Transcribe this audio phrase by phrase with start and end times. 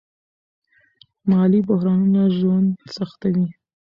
[1.29, 3.47] مالي بحرانونه ژوند سختوي.